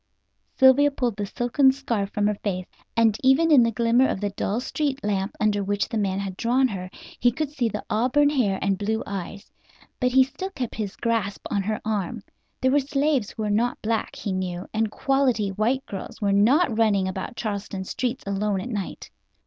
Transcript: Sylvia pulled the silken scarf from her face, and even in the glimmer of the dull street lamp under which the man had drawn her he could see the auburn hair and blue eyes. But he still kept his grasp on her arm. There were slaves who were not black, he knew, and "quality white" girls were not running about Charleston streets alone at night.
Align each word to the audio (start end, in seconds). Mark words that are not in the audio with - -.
Sylvia 0.57 0.89
pulled 0.89 1.15
the 1.15 1.27
silken 1.27 1.71
scarf 1.71 2.09
from 2.09 2.25
her 2.25 2.33
face, 2.43 2.65
and 2.97 3.15
even 3.21 3.51
in 3.51 3.61
the 3.61 3.69
glimmer 3.69 4.07
of 4.07 4.19
the 4.19 4.31
dull 4.31 4.59
street 4.59 4.99
lamp 5.03 5.35
under 5.39 5.63
which 5.63 5.87
the 5.87 5.97
man 5.99 6.17
had 6.17 6.35
drawn 6.37 6.67
her 6.69 6.89
he 7.19 7.31
could 7.31 7.51
see 7.51 7.69
the 7.69 7.83
auburn 7.87 8.31
hair 8.31 8.57
and 8.63 8.79
blue 8.79 9.03
eyes. 9.05 9.51
But 9.99 10.11
he 10.11 10.23
still 10.23 10.49
kept 10.49 10.73
his 10.73 10.95
grasp 10.95 11.45
on 11.51 11.61
her 11.61 11.79
arm. 11.85 12.23
There 12.61 12.71
were 12.71 12.79
slaves 12.79 13.29
who 13.29 13.43
were 13.43 13.51
not 13.51 13.79
black, 13.83 14.15
he 14.15 14.31
knew, 14.31 14.65
and 14.73 14.89
"quality 14.89 15.49
white" 15.49 15.85
girls 15.85 16.19
were 16.19 16.33
not 16.33 16.75
running 16.79 17.07
about 17.07 17.35
Charleston 17.35 17.83
streets 17.83 18.23
alone 18.25 18.59
at 18.59 18.69
night. 18.69 19.11